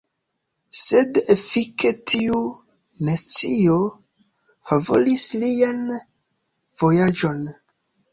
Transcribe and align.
Sed 0.75 1.17
efike 1.33 1.89
tiu 2.11 2.39
nescio 3.09 3.75
favoris 4.71 5.27
lian 5.45 5.85
vojaĝon. 6.85 7.45